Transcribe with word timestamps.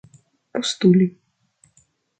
postuli 0.59 1.07